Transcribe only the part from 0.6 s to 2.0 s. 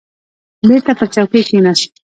بېرته پر چوکۍ کښېناست.